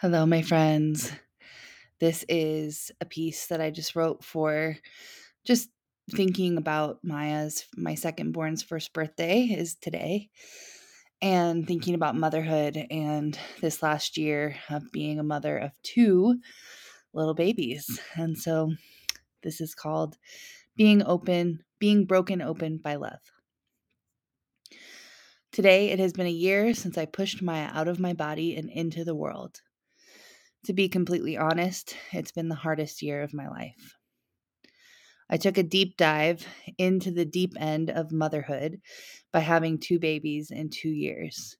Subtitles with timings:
[0.00, 1.12] Hello, my friends.
[1.98, 4.78] This is a piece that I just wrote for
[5.44, 5.68] just
[6.10, 10.30] thinking about Maya's, my second born's first birthday is today,
[11.20, 16.40] and thinking about motherhood and this last year of being a mother of two
[17.12, 18.00] little babies.
[18.14, 18.72] And so
[19.42, 20.16] this is called
[20.76, 23.20] Being Open, Being Broken Open by Love.
[25.52, 28.70] Today, it has been a year since I pushed Maya out of my body and
[28.70, 29.60] into the world.
[30.64, 33.96] To be completely honest, it's been the hardest year of my life.
[35.30, 36.46] I took a deep dive
[36.76, 38.80] into the deep end of motherhood
[39.32, 41.56] by having two babies in two years.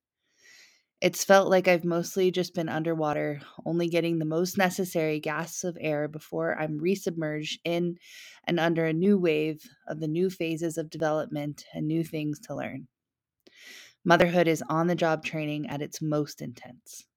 [1.01, 5.77] It's felt like I've mostly just been underwater, only getting the most necessary gasps of
[5.81, 7.97] air before I'm resubmerged in
[8.45, 12.55] and under a new wave of the new phases of development and new things to
[12.55, 12.87] learn.
[14.05, 17.07] Motherhood is on the job training at its most intense.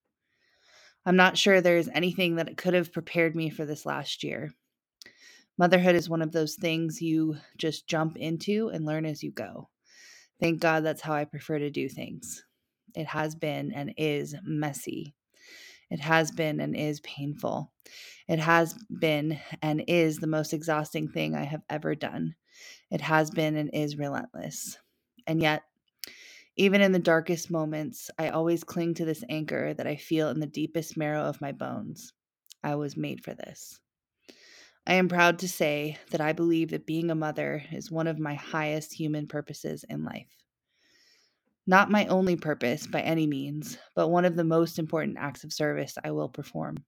[1.06, 4.52] I'm not sure there's anything that could have prepared me for this last year.
[5.58, 9.68] Motherhood is one of those things you just jump into and learn as you go.
[10.40, 12.44] Thank God that's how I prefer to do things.
[12.94, 15.14] It has been and is messy.
[15.90, 17.70] It has been and is painful.
[18.26, 22.34] It has been and is the most exhausting thing I have ever done.
[22.90, 24.78] It has been and is relentless.
[25.26, 25.62] And yet,
[26.56, 30.40] even in the darkest moments, I always cling to this anchor that I feel in
[30.40, 32.12] the deepest marrow of my bones.
[32.62, 33.80] I was made for this.
[34.86, 38.18] I am proud to say that I believe that being a mother is one of
[38.18, 40.44] my highest human purposes in life.
[41.66, 45.52] Not my only purpose by any means, but one of the most important acts of
[45.52, 46.84] service I will perform.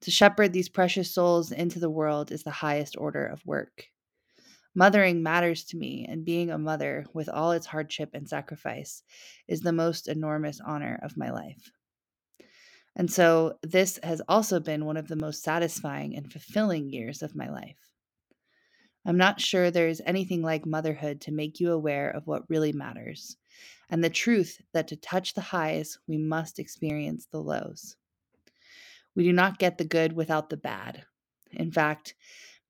[0.00, 3.91] To shepherd these precious souls into the world is the highest order of work.
[4.74, 9.02] Mothering matters to me, and being a mother, with all its hardship and sacrifice,
[9.46, 11.70] is the most enormous honor of my life.
[12.96, 17.36] And so, this has also been one of the most satisfying and fulfilling years of
[17.36, 17.92] my life.
[19.04, 22.72] I'm not sure there is anything like motherhood to make you aware of what really
[22.72, 23.36] matters,
[23.90, 27.96] and the truth that to touch the highs, we must experience the lows.
[29.14, 31.04] We do not get the good without the bad.
[31.50, 32.14] In fact,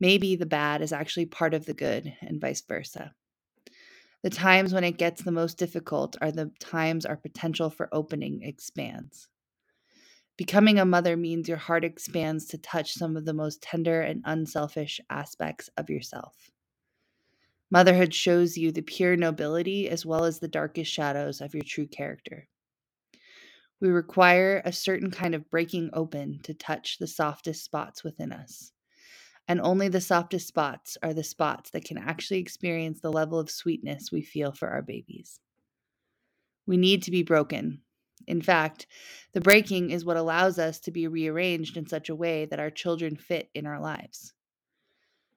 [0.03, 3.15] maybe the bad is actually part of the good, and vice versa.
[4.25, 8.43] The times when it gets the most difficult are the times our potential for opening
[8.43, 9.29] expands.
[10.37, 14.23] Becoming a mother means your heart expands to touch some of the most tender and
[14.25, 16.51] unselfish aspects of yourself.
[17.71, 21.87] Motherhood shows you the pure nobility as well as the darkest shadows of your true
[21.87, 22.49] character.
[23.81, 28.73] We require a certain kind of breaking open to touch the softest spots within us
[29.49, 33.51] and only the softest spots are the spots that can actually experience the level of
[33.51, 35.41] sweetness we feel for our babies.
[36.67, 37.81] We need to be broken.
[38.27, 38.87] In fact,
[39.33, 42.71] the breaking is what allows us to be rearranged in such a way that our
[42.71, 44.33] children fit in our lives.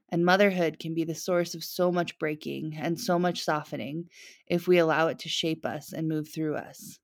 [0.09, 4.09] And motherhood can be the source of so much breaking and so much softening
[4.45, 6.99] if we allow it to shape us and move through us.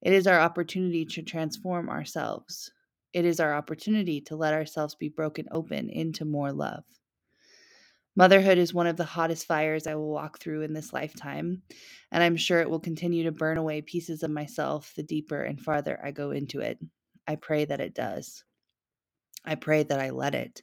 [0.00, 2.70] It is our opportunity to transform ourselves,
[3.12, 6.84] it is our opportunity to let ourselves be broken open into more love.
[8.14, 11.62] Motherhood is one of the hottest fires I will walk through in this lifetime,
[12.10, 15.58] and I'm sure it will continue to burn away pieces of myself the deeper and
[15.58, 16.78] farther I go into it.
[17.26, 18.44] I pray that it does.
[19.44, 20.62] I pray that I let it.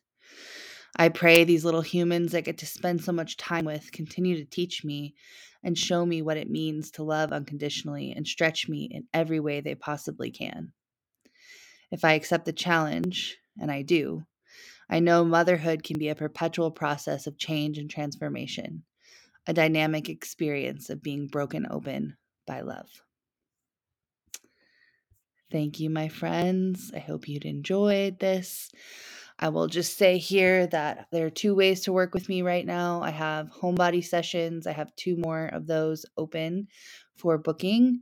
[0.96, 4.46] I pray these little humans I get to spend so much time with continue to
[4.46, 5.16] teach me
[5.64, 9.60] and show me what it means to love unconditionally and stretch me in every way
[9.60, 10.72] they possibly can.
[11.92, 14.24] If I accept the challenge, and I do,
[14.90, 18.84] I know motherhood can be a perpetual process of change and transformation,
[19.48, 22.18] a dynamic experience of being broken open
[22.48, 22.90] by love.
[25.52, 26.92] Thank you, my friends.
[26.96, 28.72] I hope you'd enjoyed this.
[29.40, 32.66] I will just say here that there are two ways to work with me right
[32.66, 33.02] now.
[33.02, 36.68] I have homebody sessions, I have two more of those open
[37.16, 38.02] for booking.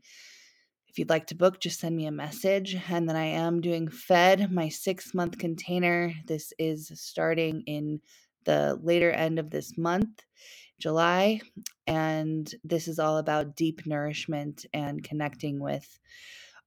[0.97, 2.75] If you'd like to book, just send me a message.
[2.89, 6.11] And then I am doing Fed, my six month container.
[6.25, 8.01] This is starting in
[8.45, 10.23] the later end of this month,
[10.79, 11.41] July.
[11.85, 15.99] And this is all about deep nourishment and connecting with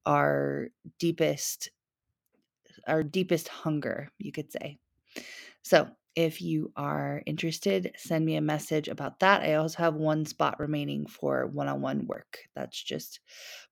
[0.06, 0.69] our
[1.00, 1.71] deepest
[2.87, 4.79] our deepest hunger, you could say.
[5.62, 9.43] So, if you are interested, send me a message about that.
[9.43, 12.39] I also have one spot remaining for one on one work.
[12.55, 13.21] That's just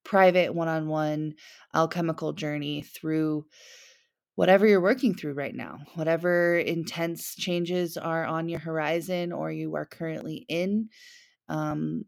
[0.05, 1.35] private one on one
[1.75, 3.47] alchemical journey through
[4.37, 9.75] whatever you're working through right now, whatever intense changes are on your horizon or you
[9.75, 10.89] are currently in.
[11.49, 12.05] Um,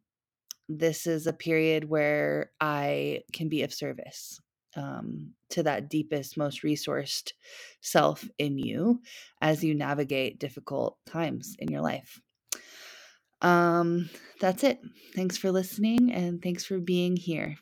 [0.68, 4.38] this is a period where I can be of service.
[4.76, 7.32] Um, to that deepest, most resourced
[7.80, 9.00] self in you
[9.40, 12.20] as you navigate difficult times in your life.
[13.42, 14.80] Um, that's it.
[15.14, 17.56] Thanks for listening and thanks for being here.